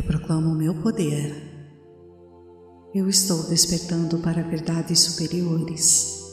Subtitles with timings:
[0.00, 1.30] Eu proclamo o meu poder.
[2.94, 6.24] Eu estou despertando para verdades superiores.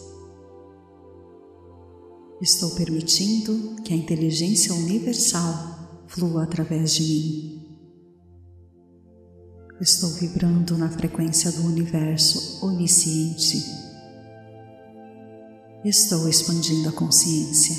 [2.42, 7.78] Estou permitindo que a inteligência universal flua através de mim.
[9.82, 13.65] Estou vibrando na frequência do universo onisciente.
[15.84, 17.75] Estou expandindo a consciência.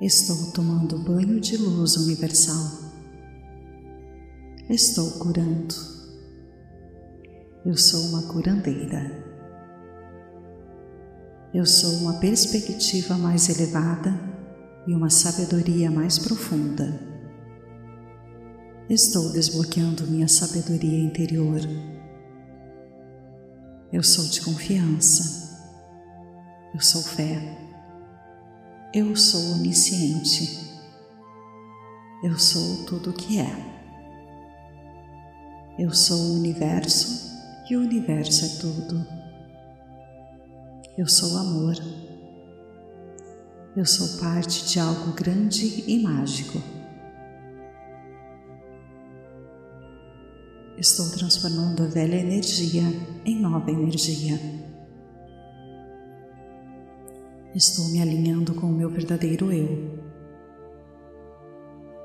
[0.00, 2.79] Estou tomando banho de luz universal.
[4.70, 5.74] Estou curando.
[7.66, 9.10] Eu sou uma curandeira.
[11.52, 14.14] Eu sou uma perspectiva mais elevada
[14.86, 17.00] e uma sabedoria mais profunda.
[18.88, 21.58] Estou desbloqueando minha sabedoria interior.
[23.92, 25.68] Eu sou de confiança.
[26.72, 27.58] Eu sou fé.
[28.94, 30.60] Eu sou onisciente.
[32.22, 33.79] Eu sou tudo o que é.
[35.80, 39.06] Eu sou o universo e o universo é tudo.
[40.98, 41.74] Eu sou amor.
[43.74, 46.58] Eu sou parte de algo grande e mágico.
[50.76, 52.84] Estou transformando a velha energia
[53.24, 54.38] em nova energia.
[57.54, 59.98] Estou me alinhando com o meu verdadeiro eu.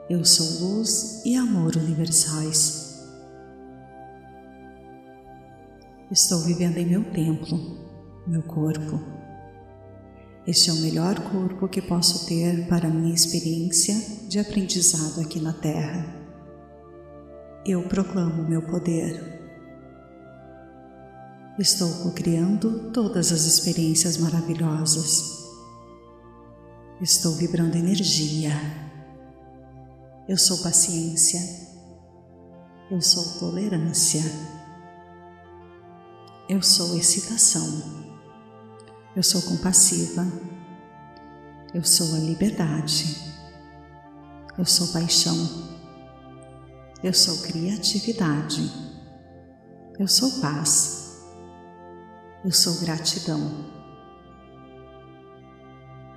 [0.10, 2.85] Eu sou luz e amor universais.
[6.16, 7.60] Estou vivendo em meu templo
[8.26, 9.02] meu corpo.
[10.48, 13.94] Este é o melhor corpo que posso ter para minha experiência
[14.30, 16.06] de aprendizado aqui na Terra.
[17.66, 19.42] Eu proclamo meu poder.
[21.60, 25.44] Estou co-criando todas as experiências maravilhosas.
[27.02, 28.54] Estou vibrando energia.
[30.30, 31.42] Eu sou paciência.
[32.90, 34.55] Eu sou tolerância.
[36.48, 38.06] Eu sou excitação.
[39.16, 40.24] Eu sou compassiva.
[41.74, 43.18] Eu sou a liberdade.
[44.56, 45.36] Eu sou paixão.
[47.04, 48.72] Eu sou criatividade.
[49.98, 51.20] Eu sou paz.
[52.44, 53.66] Eu sou gratidão.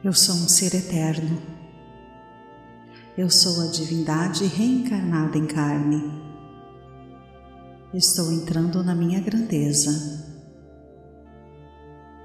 [0.04, 1.40] Eu sou um ser eterno.
[3.16, 6.27] Eu sou a divindade reencarnada em carne.
[7.94, 10.28] Estou entrando na minha grandeza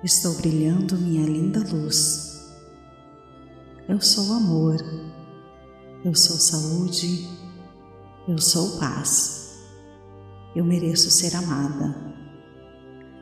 [0.04, 2.54] Estou brilhando minha linda luz.
[3.88, 4.76] Eu sou amor.
[6.04, 7.26] Eu sou saúde.
[8.28, 9.64] Eu sou paz.
[10.54, 11.96] Eu mereço ser amada.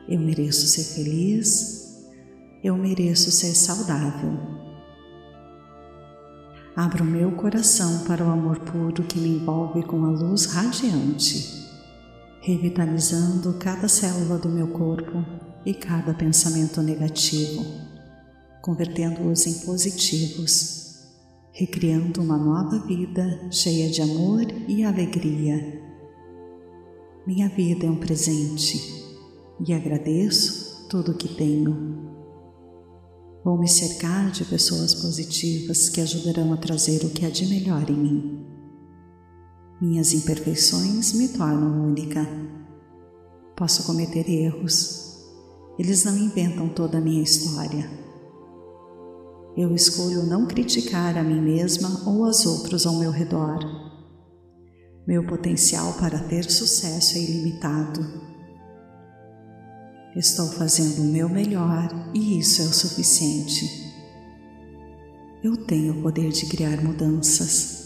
[0.08, 2.04] Eu mereço ser feliz.
[2.64, 4.36] Eu mereço ser saudável.
[6.74, 11.61] Abro meu coração para o amor puro que me envolve com a luz radiante,
[12.42, 15.24] revitalizando cada célula do meu corpo
[15.64, 17.64] e cada pensamento negativo,
[18.60, 21.06] convertendo-os em positivos,
[21.52, 25.80] recriando uma nova vida cheia de amor e alegria.
[27.24, 28.76] Minha vida é um presente
[29.64, 32.10] e agradeço tudo o que tenho.
[33.44, 37.88] Vou me cercar de pessoas positivas que ajudarão a trazer o que há de melhor
[37.88, 38.51] em mim.
[39.82, 42.24] Minhas imperfeições me tornam única.
[43.56, 45.18] Posso cometer erros,
[45.76, 47.90] eles não inventam toda a minha história.
[49.56, 53.58] Eu escolho não criticar a mim mesma ou aos outros ao meu redor.
[55.04, 58.22] Meu potencial para ter sucesso é ilimitado.
[60.14, 63.92] Estou fazendo o meu melhor e isso é o suficiente.
[65.42, 67.81] Eu tenho o poder de criar mudanças.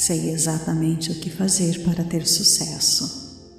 [0.00, 3.52] Sei exatamente o que fazer para ter sucesso.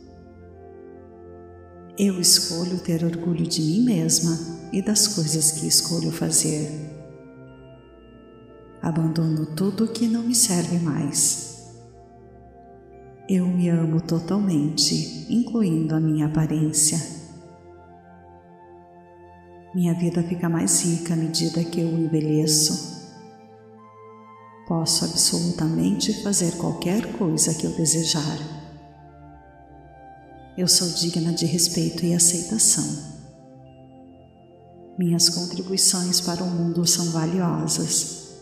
[1.96, 4.36] Eu escolho ter orgulho de mim mesma
[4.74, 6.68] e das coisas que escolho fazer.
[8.82, 11.76] Abandono tudo que não me serve mais.
[13.30, 16.98] Eu me amo totalmente, incluindo a minha aparência.
[19.76, 23.01] Minha vida fica mais rica à medida que eu envelheço.
[24.72, 28.38] Posso absolutamente fazer qualquer coisa que eu desejar.
[30.58, 32.86] Eu sou digna de respeito e aceitação.
[34.98, 38.38] Minhas contribuições para o mundo são valiosas.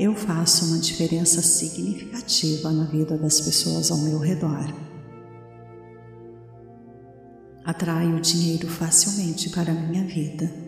[0.00, 4.64] Eu faço uma diferença significativa na vida das pessoas ao meu redor.
[7.66, 10.67] Atraio dinheiro facilmente para a minha vida.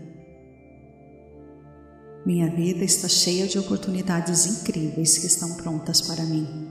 [2.25, 6.69] Minha vida está cheia de oportunidades incríveis que estão prontas para mim.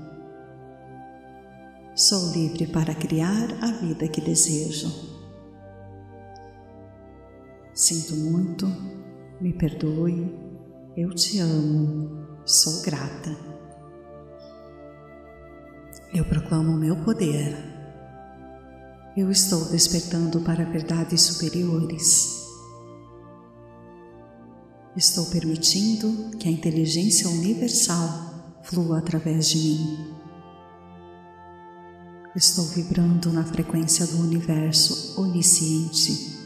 [1.96, 4.90] Sou livre para criar a vida que desejo.
[7.74, 8.68] Sinto muito,
[9.42, 10.38] me perdoe,
[10.96, 13.36] eu te amo, sou grata.
[16.13, 17.56] Eu proclamo meu poder.
[19.18, 22.39] Eu estou despertando para verdades superiores.
[24.96, 30.16] Estou permitindo que a inteligência universal flua através de mim.
[32.36, 36.38] Estou vibrando na frequência do universo onisciente.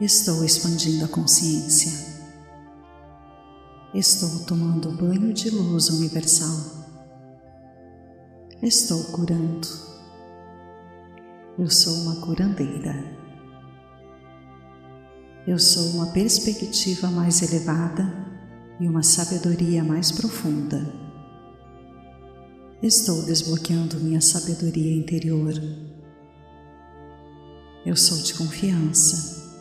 [0.00, 1.92] Estou expandindo a consciência.
[3.94, 6.56] Estou tomando banho de luz universal.
[8.62, 9.68] Estou curando.
[11.58, 13.19] Eu sou uma curandeira.
[15.46, 18.12] Eu sou uma perspectiva mais elevada
[18.78, 20.86] e uma sabedoria mais profunda.
[22.82, 25.54] Estou desbloqueando minha sabedoria interior.
[27.86, 29.58] Eu sou de confiança.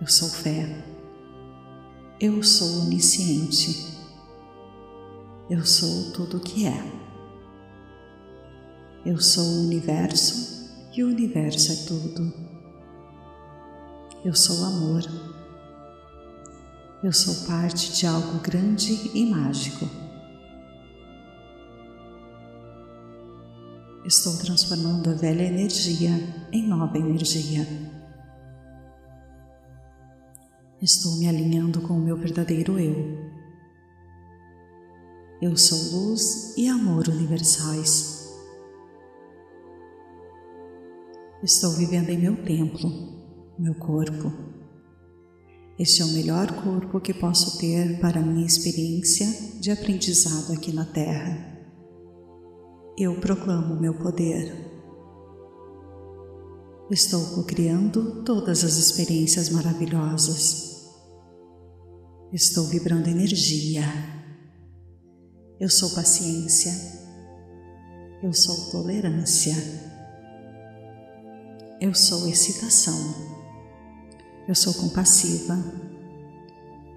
[0.00, 0.84] Eu sou fé.
[2.20, 3.96] Eu sou onisciente.
[5.48, 6.92] Eu sou tudo o que é.
[9.06, 12.43] Eu sou o universo e o universo é tudo.
[14.24, 15.02] Eu sou amor.
[17.02, 19.84] Eu sou parte de algo grande e mágico.
[24.02, 26.12] Estou transformando a velha energia
[26.50, 27.66] em nova energia.
[30.80, 33.30] Estou me alinhando com o meu verdadeiro eu.
[35.42, 38.32] Eu sou luz e amor universais.
[41.42, 43.13] Estou vivendo em meu templo
[43.58, 44.32] meu corpo.
[45.78, 49.26] Este é o melhor corpo que posso ter para minha experiência
[49.60, 51.52] de aprendizado aqui na Terra.
[52.96, 54.72] Eu proclamo meu poder.
[56.90, 60.92] Estou criando todas as experiências maravilhosas.
[62.32, 63.84] Estou vibrando energia.
[65.58, 66.72] Eu sou paciência.
[68.22, 69.54] Eu sou tolerância.
[71.80, 73.33] Eu sou excitação.
[74.46, 75.56] Eu sou compassiva.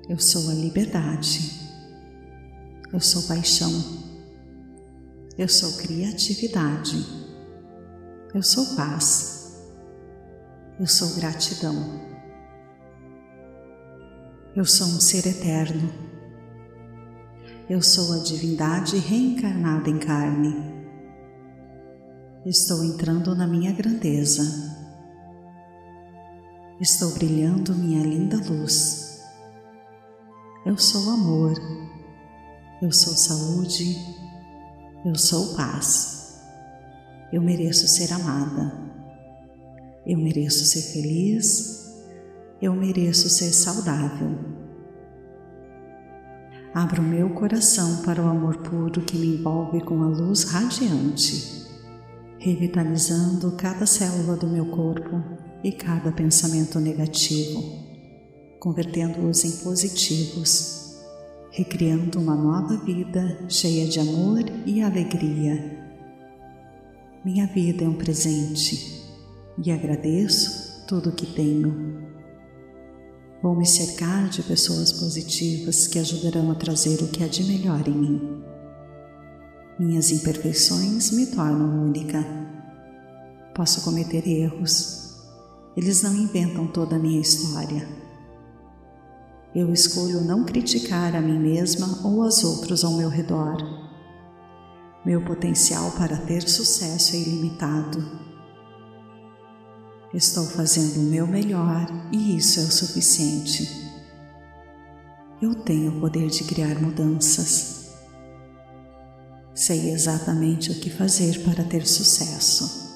[0.09, 1.61] Eu sou a liberdade.
[2.91, 3.71] Eu sou paixão.
[5.37, 7.05] Eu sou criatividade.
[8.33, 9.63] Eu sou paz.
[10.77, 12.01] Eu sou gratidão.
[14.53, 15.89] Eu sou um ser eterno.
[17.69, 20.53] Eu sou a divindade reencarnada em carne.
[22.45, 24.76] Estou entrando na minha grandeza
[26.79, 29.19] Estou brilhando minha linda luz.
[30.63, 31.53] Eu sou amor.
[32.79, 33.97] Eu sou saúde.
[35.03, 36.39] Eu sou paz.
[37.33, 38.71] Eu mereço ser amada.
[40.05, 41.99] Eu mereço ser feliz.
[42.61, 44.37] Eu mereço ser saudável.
[46.75, 51.65] Abro meu coração para o amor puro que me envolve com a luz radiante,
[52.37, 57.61] revitalizando cada célula do meu corpo e cada pensamento negativo,
[58.57, 60.95] convertendo-os em positivos,
[61.51, 65.77] recriando uma nova vida cheia de amor e alegria.
[67.25, 69.03] Minha vida é um presente
[69.61, 72.01] e agradeço tudo o que tenho.
[73.43, 77.85] Vou me cercar de pessoas positivas que ajudarão a trazer o que há de melhor
[77.85, 78.43] em mim.
[79.77, 82.25] Minhas imperfeições me tornam única.
[83.53, 85.06] Posso cometer erros,
[85.77, 87.87] eles não inventam toda a minha história.
[89.53, 93.57] Eu escolho não criticar a mim mesma ou aos outros ao meu redor.
[95.05, 98.03] Meu potencial para ter sucesso é ilimitado.
[100.11, 103.69] Estou fazendo o meu melhor e isso é o suficiente.
[105.39, 107.91] Eu tenho o poder de criar mudanças.
[109.53, 112.86] Sei exatamente o que fazer para ter sucesso.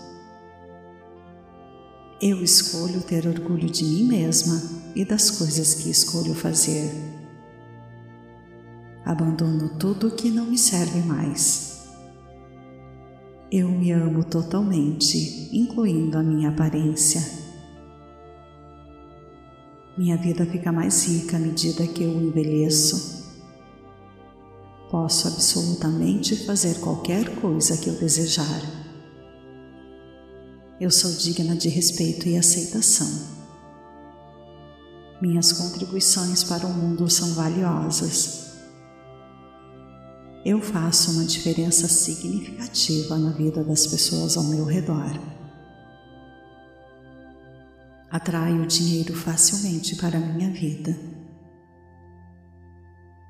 [2.24, 4.62] Eu escolho ter orgulho de mim mesma
[4.96, 6.94] e das coisas que escolho fazer.
[9.04, 11.82] Abandono tudo que não me serve mais.
[13.52, 17.22] Eu me amo totalmente, incluindo a minha aparência.
[19.98, 23.34] Minha vida fica mais rica à medida que eu envelheço.
[24.92, 28.81] Posso absolutamente fazer qualquer coisa que eu desejar.
[30.82, 33.08] Eu sou digna de respeito e aceitação.
[35.22, 38.56] Minhas contribuições para o mundo são valiosas.
[40.44, 45.12] Eu faço uma diferença significativa na vida das pessoas ao meu redor.
[48.10, 51.00] Atraio dinheiro facilmente para a minha vida.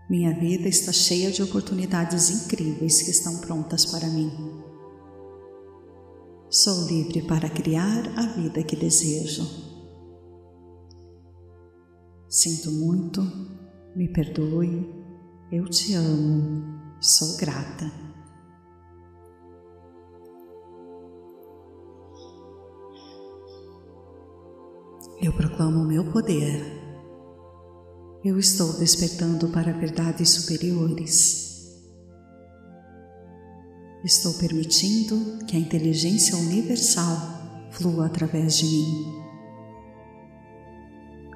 [0.10, 4.61] Minha vida está cheia de oportunidades incríveis que estão prontas para mim.
[6.54, 9.42] Sou livre para criar a vida que desejo.
[12.28, 13.22] Sinto muito,
[13.96, 14.86] me perdoe,
[15.50, 16.62] eu te amo,
[17.00, 17.90] sou grata.
[25.22, 26.66] Eu proclamo o meu poder.
[28.26, 31.51] Eu estou despertando para verdades superiores.
[34.04, 39.22] Estou permitindo que a inteligência universal flua através de mim.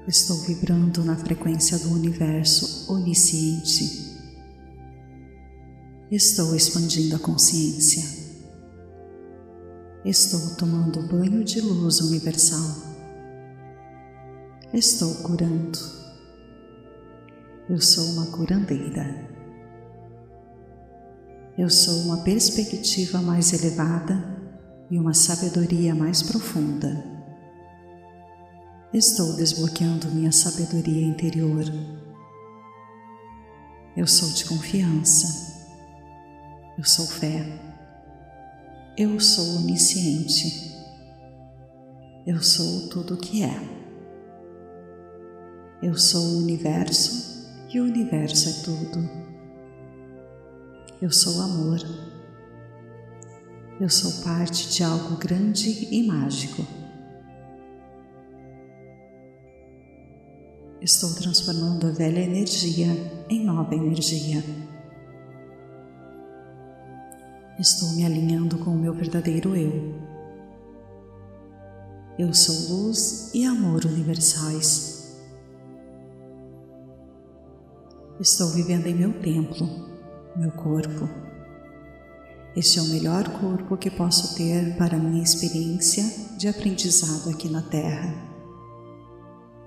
[0.08, 4.16] Estou vibrando na frequência do universo onisciente.
[6.12, 8.04] Estou expandindo a consciência.
[10.04, 12.96] Estou tomando banho de luz universal.
[14.74, 15.80] Estou curando.
[17.70, 19.35] Eu sou uma curandeira.
[21.58, 24.22] Eu sou uma perspectiva mais elevada
[24.92, 27.02] e uma sabedoria mais profunda.
[28.94, 31.64] Estou desbloqueando minha sabedoria interior.
[33.96, 35.66] Eu sou de confiança.
[36.78, 37.46] Eu sou fé.
[38.98, 40.76] Eu sou onisciente.
[42.28, 43.62] Eu sou tudo o que é.
[45.82, 49.25] Eu sou o universo e o universo é tudo.
[51.02, 51.80] Eu sou amor.
[53.82, 56.66] Eu sou parte de algo grande e mágico.
[60.82, 62.88] Estou transformando a velha energia
[63.30, 64.42] em nova energia.
[67.60, 69.96] Estou me alinhando com o meu verdadeiro eu.
[72.18, 75.20] Eu sou luz e amor universais.
[78.18, 79.95] Estou vivendo em meu templo,
[80.36, 81.10] meu corpo.
[82.56, 86.04] Este é o melhor corpo que posso ter para minha experiência
[86.38, 88.36] de aprendizado aqui na Terra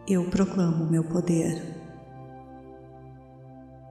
[0.09, 1.77] eu proclamo meu poder.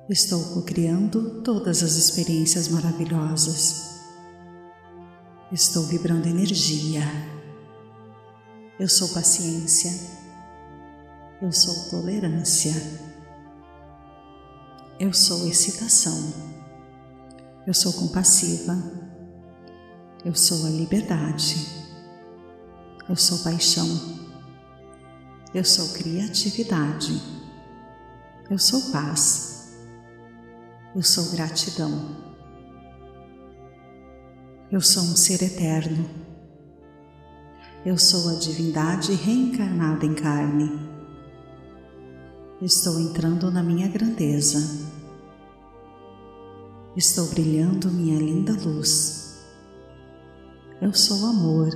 [0.09, 3.99] Estou co-criando todas as experiências maravilhosas.
[5.51, 7.03] Estou vibrando energia.
[8.79, 9.91] Eu sou paciência.
[11.39, 12.73] Eu sou tolerância.
[14.99, 16.56] Eu sou excitação.
[17.67, 18.81] Eu sou compassiva.
[20.23, 21.67] Eu sou a liberdade.
[23.09, 23.85] Eu sou paixão.
[25.53, 27.21] Eu sou criatividade.
[28.49, 29.77] Eu sou paz.
[30.95, 32.15] Eu sou gratidão.
[34.71, 36.09] Eu sou um ser eterno.
[37.85, 40.71] Eu sou a divindade reencarnada em carne.
[42.61, 44.95] Estou entrando na minha grandeza.
[46.97, 49.45] Estou brilhando minha linda luz.
[50.81, 51.69] Eu sou amor.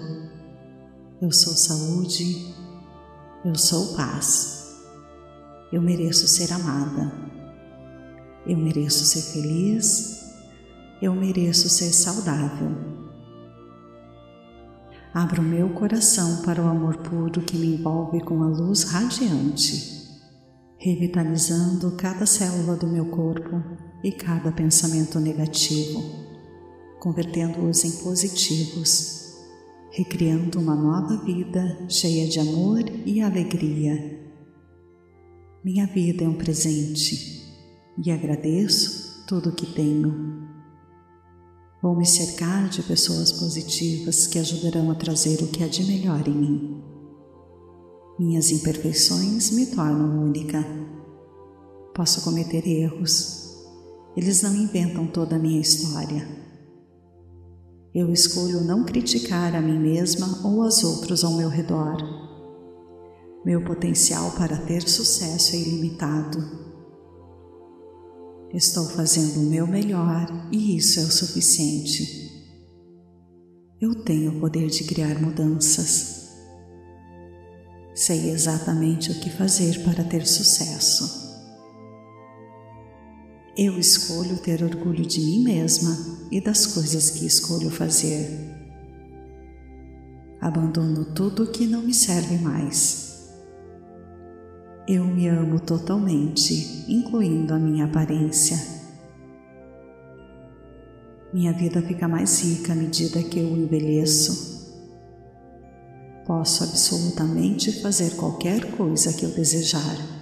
[1.22, 2.56] Eu sou saúde.
[3.46, 4.82] Eu sou paz.
[5.72, 7.14] Eu mereço ser amada.
[8.48, 10.34] Eu mereço ser feliz.
[11.00, 12.76] Eu mereço ser saudável.
[15.14, 20.04] Abro meu coração para o amor puro que me envolve com a luz radiante,
[20.80, 26.04] revitalizando cada célula do meu corpo e cada pensamento negativo,
[27.00, 29.22] convertendo-os em positivos
[29.92, 34.20] recriando uma nova vida cheia de amor e alegria.
[35.64, 37.44] Minha vida é um presente
[38.04, 40.50] e agradeço tudo o que tenho.
[41.82, 46.26] Vou me cercar de pessoas positivas que ajudarão a trazer o que há de melhor
[46.28, 46.84] em mim.
[48.18, 50.64] Minhas imperfeições me tornam única.
[51.94, 53.41] Posso cometer erros.
[54.16, 56.42] Eles não inventam toda a minha história
[57.94, 61.98] eu escolho não criticar a mim mesma ou aos outros ao meu redor.
[63.46, 66.40] Meu potencial para ter sucesso é ilimitado.
[68.54, 72.32] Estou fazendo o meu melhor e isso é o suficiente.
[73.82, 76.30] Eu tenho o poder de criar mudanças.
[77.94, 81.31] Sei exatamente o que fazer para ter sucesso.
[83.58, 85.98] Eu escolho ter orgulho de mim mesma
[86.32, 88.50] e das coisas que escolho fazer.
[90.40, 93.30] Abandono tudo que não me serve mais.
[94.88, 98.58] Eu me amo totalmente, incluindo a minha aparência.
[101.34, 104.80] Minha vida fica mais rica à medida que eu envelheço.
[106.26, 110.21] Posso absolutamente fazer qualquer coisa que eu desejar.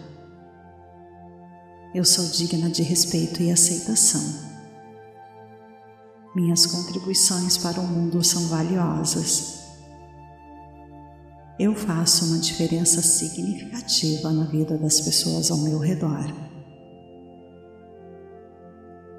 [1.93, 4.21] Eu sou digna de respeito e aceitação.
[6.35, 9.59] Minhas contribuições para o mundo são valiosas
[11.59, 16.25] eu faço uma diferença significativa na vida das pessoas ao meu redor.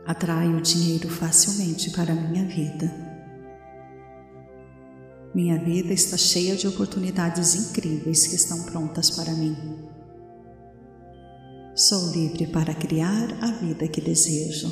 [0.06, 2.90] Atraio dinheiro facilmente para a minha vida.
[5.34, 9.89] Minha vida está cheia de oportunidades incríveis que estão prontas para mim.
[11.80, 14.70] Sou livre para criar a vida que desejo.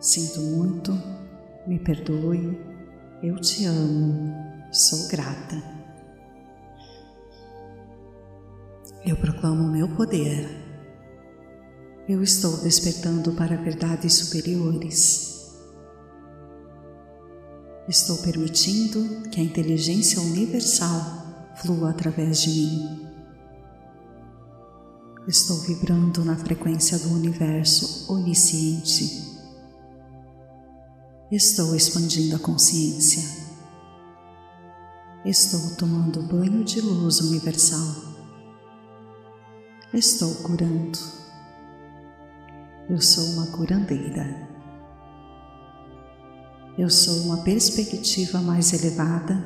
[0.00, 0.90] Sinto muito,
[1.64, 2.58] me perdoe,
[3.22, 4.34] eu te amo
[4.72, 5.62] sou grata.
[9.04, 10.50] Eu proclamo meu poder.
[12.08, 15.56] Eu estou despertando para verdades superiores.
[17.88, 23.05] Estou permitindo que a inteligência universal flua através de mim.
[25.28, 29.26] Estou vibrando na frequência do universo onisciente.
[31.32, 33.24] Estou expandindo a consciência.
[35.24, 37.96] Estou tomando banho de luz universal.
[39.92, 40.96] Estou curando.
[42.88, 44.48] Eu sou uma curandeira.
[46.78, 49.42] Eu sou uma perspectiva mais elevada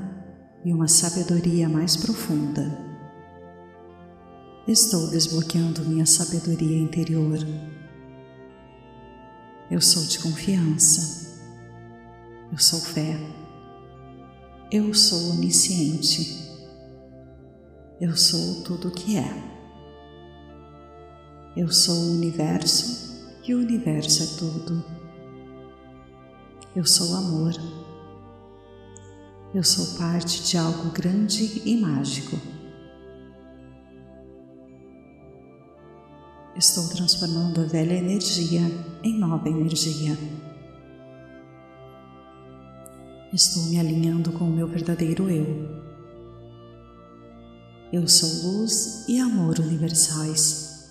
[0.63, 2.90] e uma sabedoria mais profunda.
[4.71, 7.39] Estou desbloqueando minha sabedoria interior.
[9.69, 11.41] Eu sou de confiança.
[12.53, 13.19] Eu sou fé.
[14.71, 16.53] Eu sou onisciente.
[18.01, 19.43] Eu sou tudo o que é.
[21.57, 24.85] Eu sou o universo e o universo é tudo.
[26.77, 27.55] Eu sou amor.
[29.53, 32.60] Eu sou parte de algo grande e mágico.
[36.61, 38.61] Estou transformando a velha energia
[39.03, 40.15] em nova energia.
[43.33, 45.47] Estou me alinhando com o meu verdadeiro eu.
[47.91, 50.91] Eu sou luz e amor universais.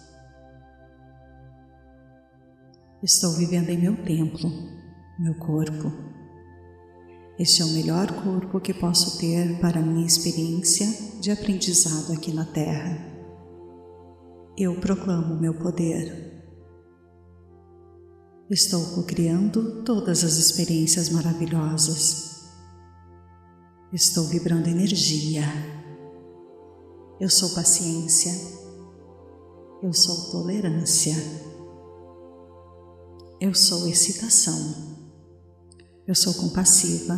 [3.03, 4.51] Estou vivendo em meu templo,
[5.19, 5.93] meu corpo.
[7.37, 10.87] Este é o melhor corpo que posso ter para minha experiência
[11.21, 13.08] de aprendizado aqui na Terra.
[14.61, 16.43] Eu proclamo meu poder.
[18.49, 22.49] Estou co-criando todas as experiências maravilhosas.
[23.93, 25.45] Estou vibrando energia.
[27.21, 28.33] Eu sou paciência.
[29.81, 31.15] Eu sou tolerância.
[33.39, 34.97] Eu sou excitação.
[36.05, 37.15] Eu sou compassiva.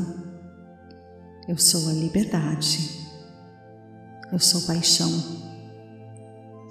[1.48, 3.04] Eu sou a liberdade.
[4.32, 5.51] Eu sou paixão.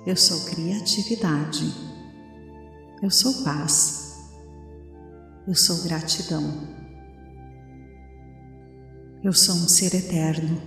[0.07, 1.75] Eu sou criatividade.
[3.03, 4.19] Eu sou paz.
[5.47, 6.43] Eu sou gratidão.
[9.23, 10.59] Eu sou um ser eterno.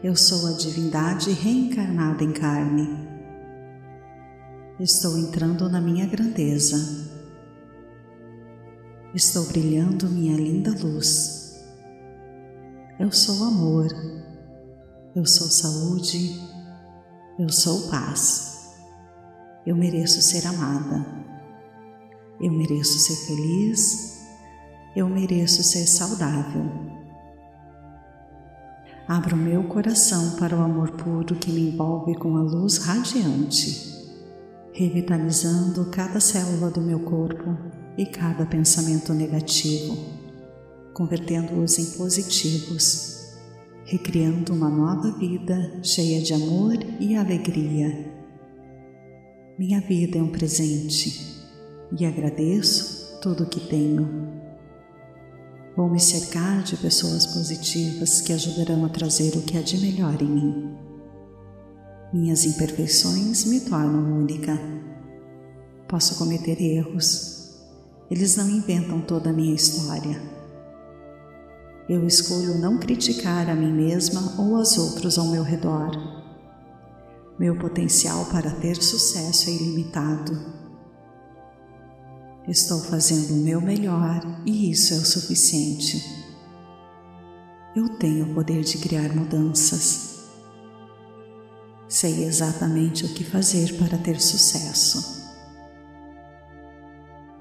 [0.00, 2.88] Eu sou a divindade reencarnada em carne.
[4.78, 6.76] Estou entrando na minha grandeza.
[9.12, 11.66] Estou brilhando minha linda luz.
[13.00, 13.88] Eu sou amor.
[15.16, 16.55] Eu sou saúde.
[17.38, 18.74] Eu sou paz.
[19.66, 21.06] Eu mereço ser amada.
[22.40, 24.16] Eu mereço ser feliz
[24.96, 26.64] eu mereço ser saudável.
[29.06, 33.94] Abro meu coração para o amor puro que me envolve com a luz radiante,
[34.72, 37.58] revitalizando cada célula do meu corpo
[37.98, 39.98] e cada pensamento negativo,
[40.94, 43.15] convertendo-os em positivos,
[43.86, 48.12] recriando uma nova vida cheia de amor e alegria.
[49.58, 51.42] Minha vida é um presente
[51.98, 54.36] e agradeço tudo o que tenho
[55.76, 60.22] Vou me cercar de pessoas positivas que ajudarão a trazer o que há de melhor
[60.22, 60.74] em mim.
[62.14, 64.58] Minhas imperfeições me tornam única.
[65.86, 67.58] Posso cometer erros.
[68.10, 70.18] Eles não inventam toda a minha história.
[71.88, 75.90] Eu escolho não criticar a mim mesma ou aos outros ao meu redor.
[77.38, 80.56] Meu potencial para ter sucesso é ilimitado
[82.48, 86.00] Estou fazendo o meu melhor e isso é o suficiente.
[87.74, 90.20] Eu tenho o poder de criar mudanças.
[91.88, 95.15] Sei exatamente o que fazer para ter sucesso.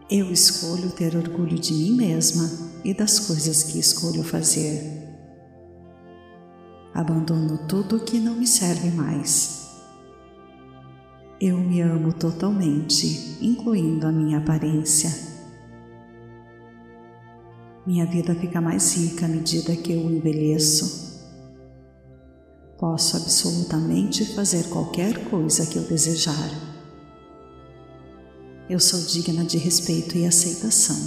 [0.10, 2.48] Eu escolho ter orgulho de mim mesma
[2.84, 5.04] e das coisas que escolho fazer.
[6.94, 9.68] Abandono tudo que não me serve mais.
[11.41, 15.10] Eu me amo totalmente, incluindo a minha aparência.
[17.84, 21.26] Minha vida fica mais rica à medida que eu envelheço.
[22.78, 26.75] Posso absolutamente fazer qualquer coisa que eu desejar
[28.67, 30.97] eu sou digna de respeito e aceitação.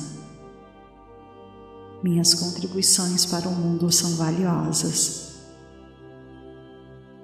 [2.03, 5.33] Minhas contribuições para o mundo são valiosas.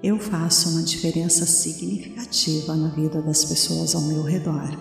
[0.02, 4.76] Eu faço uma diferença significativa na vida das pessoas ao meu redor.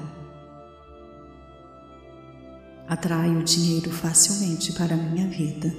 [2.87, 5.71] Atraio dinheiro facilmente para minha vida.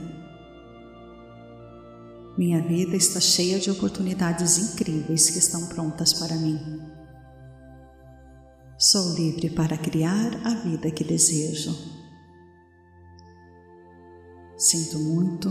[2.38, 6.93] Minha vida está cheia de oportunidades incríveis que estão prontas para mim.
[8.86, 11.74] Sou livre para criar a vida que desejo.
[14.58, 15.48] Sinto muito,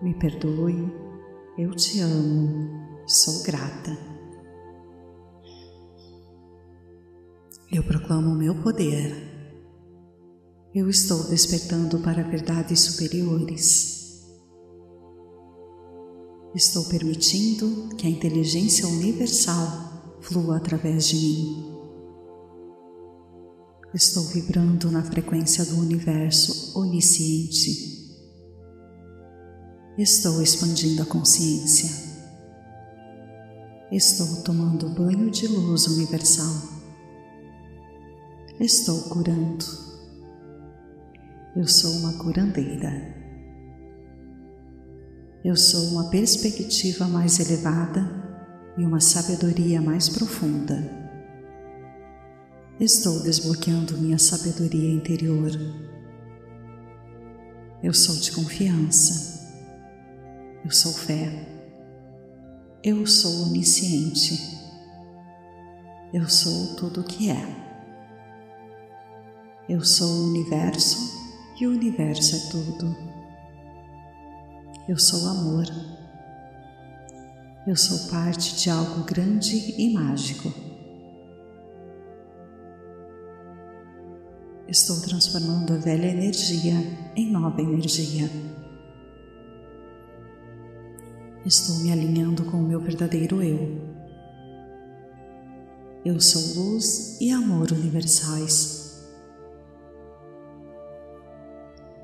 [0.00, 0.88] me perdoe,
[1.58, 2.70] eu te amo,
[3.04, 3.98] sou grata.
[7.72, 9.12] Eu proclamo o meu poder.
[10.72, 14.24] Eu estou despertando para verdades superiores.
[16.54, 21.71] Estou permitindo que a inteligência universal flua através de mim.
[23.94, 28.10] Estou vibrando na frequência do universo onisciente.
[29.98, 31.90] Estou expandindo a consciência.
[33.90, 36.54] Estou tomando banho de luz universal.
[38.58, 39.66] Estou curando.
[41.54, 43.14] Eu sou uma curandeira.
[45.44, 48.08] Eu sou uma perspectiva mais elevada
[48.78, 51.01] e uma sabedoria mais profunda.
[52.80, 55.50] Estou desbloqueando minha sabedoria interior.
[57.82, 59.46] Eu sou de confiança.
[60.64, 61.48] Eu sou fé.
[62.82, 64.40] Eu sou onisciente.
[66.12, 67.62] Eu sou tudo o que é.
[69.68, 70.98] Eu sou o universo
[71.60, 72.96] e o universo é tudo.
[74.88, 75.66] Eu sou amor.
[77.66, 80.61] Eu sou parte de algo grande e mágico.
[84.72, 86.72] Estou transformando a velha energia
[87.14, 88.26] em nova energia.
[91.44, 93.82] Estou me alinhando com o meu verdadeiro eu.
[96.06, 99.06] Eu sou luz e amor universais.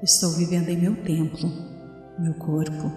[0.03, 1.51] Estou vivendo em meu templo,
[2.19, 2.93] meu corpo.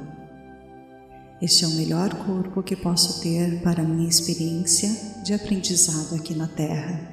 [1.42, 4.90] Este é o melhor corpo que posso ter para minha experiência
[5.24, 7.11] de aprendizado aqui na Terra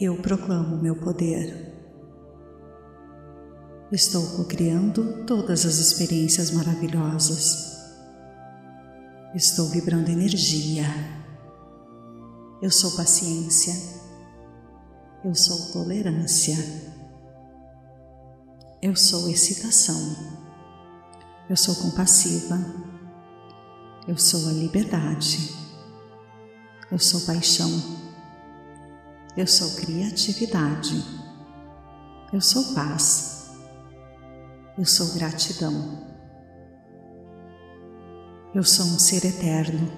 [0.00, 1.68] eu proclamo meu poder.
[3.92, 7.78] Estou co-criando todas as experiências maravilhosas.
[9.34, 10.86] Estou vibrando energia.
[12.62, 13.74] Eu sou paciência.
[15.22, 16.56] Eu sou tolerância.
[18.80, 20.16] Eu sou excitação.
[21.50, 22.58] Eu sou compassiva.
[24.08, 25.54] Eu sou a liberdade.
[26.90, 27.99] Eu sou paixão.
[29.40, 31.02] Eu sou criatividade.
[32.30, 33.52] Eu sou paz.
[34.76, 36.06] Eu sou gratidão.
[38.54, 39.90] Eu sou um ser eterno.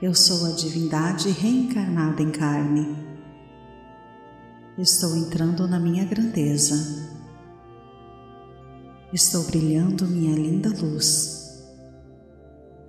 [0.00, 2.96] Eu sou a divindade reencarnada em carne.
[4.78, 6.76] Estou entrando na minha grandeza.
[9.12, 11.60] Estou brilhando minha linda luz.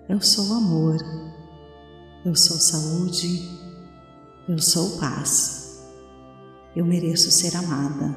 [0.07, 0.97] Eu sou amor.
[2.23, 3.54] Eu sou saúde.
[4.47, 5.79] Eu sou paz.
[6.75, 8.15] Eu mereço ser amada.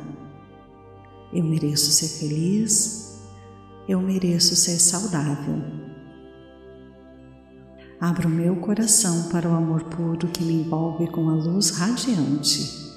[1.33, 3.19] Eu mereço ser feliz.
[3.89, 5.63] Eu mereço ser saudável.
[7.99, 12.93] Abro meu coração para o amor puro que me envolve com a luz radiante,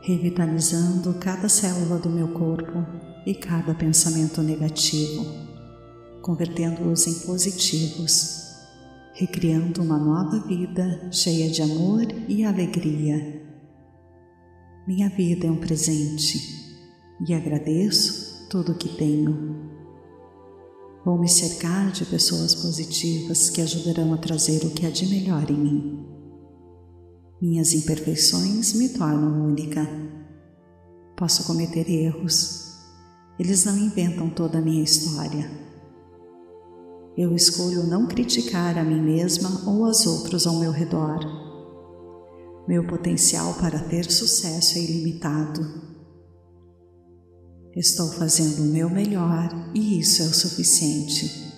[0.00, 2.84] revitalizando cada célula do meu corpo
[3.26, 5.26] e cada pensamento negativo,
[6.22, 8.43] convertendo-os em positivos
[9.14, 13.42] recriando uma nova vida cheia de amor e alegria.
[14.88, 16.36] Minha vida é um presente
[17.26, 19.70] e agradeço tudo o que tenho.
[21.04, 25.48] Vou me cercar de pessoas positivas que ajudarão a trazer o que há de melhor
[25.48, 26.06] em mim.
[27.40, 29.86] Minhas imperfeições me tornam única.
[31.16, 32.80] Posso cometer erros,
[33.38, 35.63] eles não inventam toda a minha história
[37.16, 41.20] Eu escolho não criticar a mim mesma ou aos outros ao meu redor.
[42.66, 45.60] Meu potencial para ter sucesso é ilimitado.
[47.76, 51.52] Estou fazendo o meu melhor e isso é o suficiente.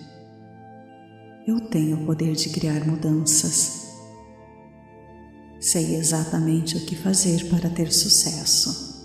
[1.47, 3.87] Eu tenho o poder de criar mudanças.
[5.59, 8.96] Sei exatamente o que fazer para ter sucesso.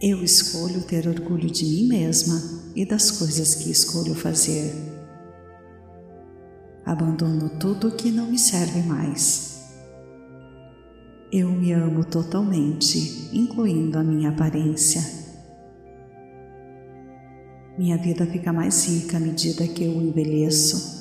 [0.00, 2.38] Eu escolho ter orgulho de mim mesma
[2.74, 4.74] e das coisas que escolho fazer.
[6.84, 9.56] Abandono tudo que não me serve mais.
[11.32, 15.00] Eu me amo totalmente, incluindo a minha aparência.
[17.78, 20.94] Minha vida fica mais rica à medida que eu envelheço.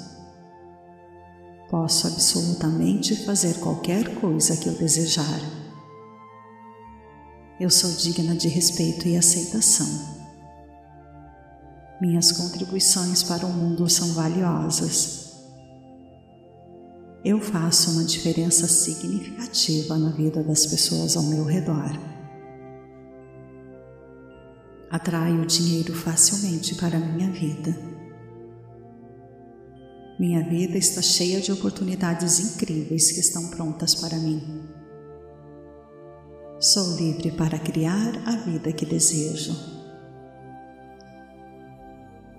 [1.69, 5.64] Posso absolutamente fazer qualquer coisa que eu desejar.
[7.59, 9.87] Eu sou digna de respeito e aceitação.
[12.01, 15.25] Minhas contribuições para o mundo são valiosas
[17.25, 21.89] eu faço uma diferença significativa na vida das pessoas ao meu redor.
[24.91, 27.75] Atraio dinheiro facilmente para a minha vida.
[30.19, 34.69] Minha vida está cheia de oportunidades incríveis que estão prontas para mim.
[36.65, 39.56] Sou livre para criar a vida que desejo.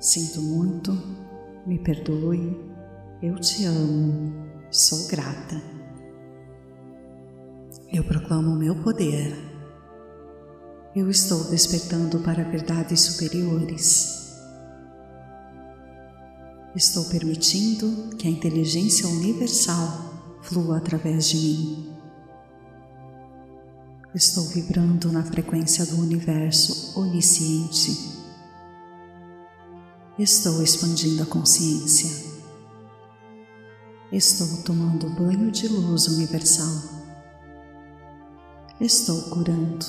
[0.00, 0.90] Sinto muito,
[1.64, 2.60] me perdoe,
[3.22, 4.34] eu te amo
[4.68, 5.62] Sou grata.
[7.92, 9.32] Eu proclamo o meu poder.
[10.96, 14.40] Eu estou despertando para verdades superiores.
[16.74, 21.95] Estou permitindo que a inteligência universal flua através de mim.
[24.16, 28.16] Estou vibrando na frequência do universo onisciente.
[30.18, 32.32] Estou expandindo a consciência.
[34.10, 36.82] Estou tomando banho de luz universal.
[38.80, 39.84] Estou curando.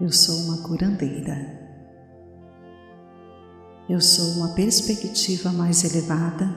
[0.00, 1.60] Eu sou uma curandeira.
[3.86, 6.48] Eu sou uma perspectiva mais elevada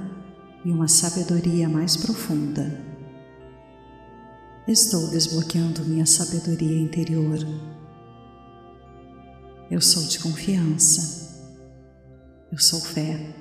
[0.63, 2.92] e uma sabedoria mais profunda.
[4.65, 7.38] Estou desbloqueando minha sabedoria interior.
[9.69, 11.52] Eu sou de confiança.
[12.49, 13.36] Eu sou fé.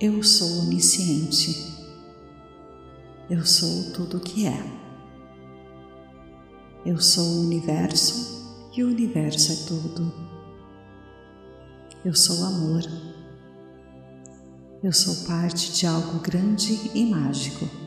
[0.00, 1.76] Eu sou onisciente.
[3.28, 4.64] Eu sou tudo o que é.
[6.86, 10.10] Eu sou o universo e o universo é tudo.
[12.02, 12.82] Eu sou amor.
[14.82, 17.81] Eu sou parte de algo grande e mágico.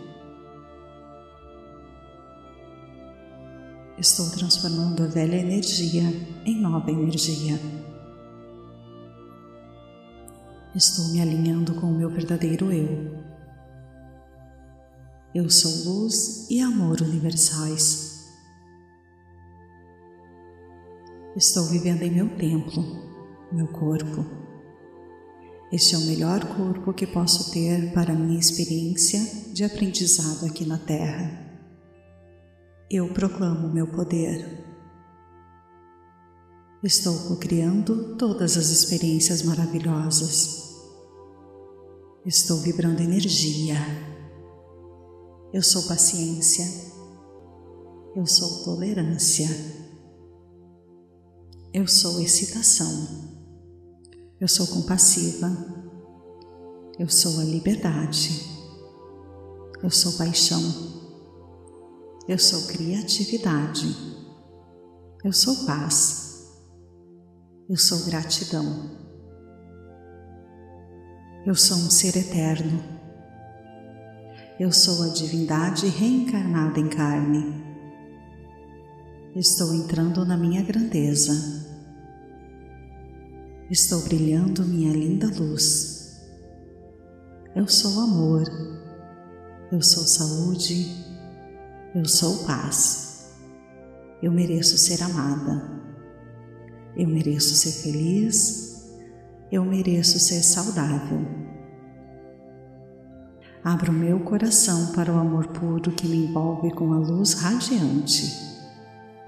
[3.97, 6.03] Estou transformando a velha energia
[6.45, 7.57] em nova energia.
[10.75, 13.23] Estou me alinhando com o meu verdadeiro eu.
[15.33, 18.33] Eu sou luz e amor universais.
[21.33, 22.83] Estou vivendo em meu templo,
[23.49, 24.25] meu corpo.
[25.71, 29.21] Este é o melhor corpo que posso ter para minha experiência
[29.53, 31.44] de aprendizado aqui na Terra.
[32.89, 34.63] Eu proclamo meu poder.
[36.83, 40.75] Estou co-criando todas as experiências maravilhosas.
[42.23, 43.77] Estou vibrando energia.
[45.51, 46.63] Eu sou paciência.
[48.15, 49.49] Eu sou tolerância.
[51.73, 53.33] Eu sou excitação.
[54.39, 55.49] Eu sou compassiva.
[56.99, 58.29] Eu sou a liberdade.
[59.81, 60.94] Eu sou paixão.
[62.27, 63.95] Eu sou criatividade.
[65.23, 66.49] Eu sou paz.
[67.69, 68.89] Eu sou gratidão.
[71.45, 72.83] Eu sou um ser eterno.
[74.59, 77.63] Eu sou a divindade reencarnada em carne.
[79.35, 81.31] Estou entrando na minha grandeza.
[83.69, 86.23] Estou brilhando minha linda luz.
[87.55, 88.43] Eu sou amor.
[89.71, 91.04] Eu sou saúde.
[91.95, 93.31] Eu sou paz.
[94.21, 95.81] Eu mereço ser amada.
[96.95, 98.65] Eu mereço ser feliz
[99.51, 101.25] eu mereço ser saudável.
[103.63, 108.31] Abro meu coração para o amor puro que me envolve com a luz radiante,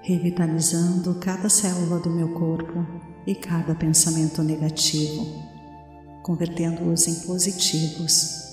[0.02, 2.86] revitalizando cada célula do meu corpo
[3.26, 5.42] e cada pensamento negativo,
[6.22, 8.47] convertendo-os em positivos,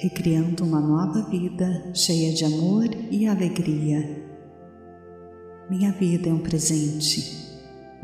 [0.00, 4.26] recriando uma nova vida cheia de amor e alegria.
[5.68, 7.36] Minha vida é um presente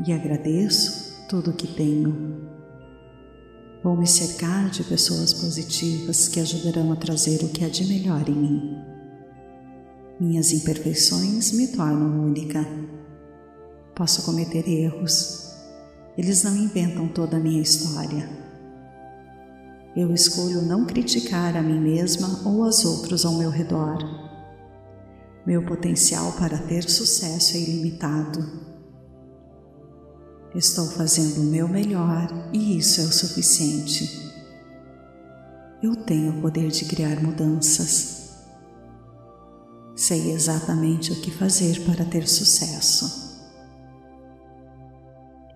[0.07, 2.51] e agradeço tudo o que tenho.
[3.83, 8.29] Vou me cercar de pessoas positivas que ajudarão a trazer o que há de melhor
[8.29, 8.77] em mim.
[10.21, 12.63] Minhas imperfeições me tornam única.
[13.95, 15.51] Posso cometer erros.
[16.19, 18.46] Eles não inventam toda a minha história.
[19.97, 23.97] Eu escolho não criticar a mim mesma ou aos outros ao meu redor.
[25.47, 28.47] Meu potencial para ter sucesso é ilimitado.
[30.55, 34.35] Estou fazendo o meu melhor e isso é o suficiente.
[35.83, 38.33] Eu tenho o poder de criar mudanças.
[39.95, 43.26] Sei exatamente o que fazer para ter sucesso.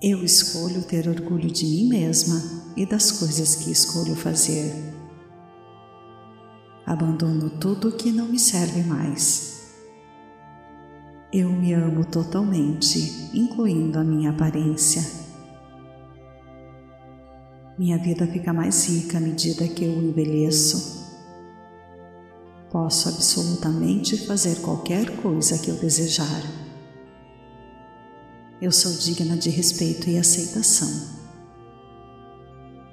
[0.02, 2.42] Eu escolho ter orgulho de mim mesma
[2.76, 4.74] e das coisas que escolho fazer.
[6.86, 9.50] Abandono tudo que não me serve mais
[11.32, 15.00] eu me amo totalmente, incluindo a minha aparência.
[17.78, 21.08] Minha vida fica mais rica à medida que eu envelheço.
[22.68, 26.42] Posso absolutamente fazer qualquer coisa que eu desejar.
[28.60, 31.20] Eu sou digna de respeito e aceitação.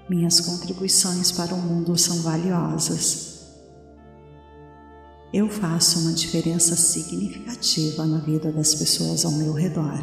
[0.10, 3.38] Minhas contribuições para o mundo são valiosas
[5.34, 10.00] eu faço uma diferença significativa na vida das pessoas ao meu redor.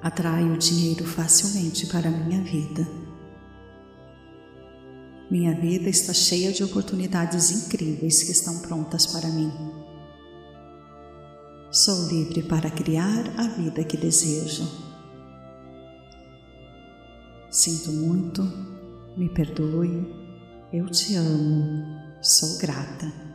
[0.00, 2.86] Atraio dinheiro facilmente para a minha vida.
[5.28, 9.52] Minha vida está cheia de oportunidades incríveis que estão prontas para mim.
[11.72, 14.68] Sou livre para criar a vida que desejo.
[17.48, 18.42] Sinto muito,
[19.16, 20.04] me perdoe,
[20.72, 21.84] eu te amo.
[22.20, 23.29] Sou grata.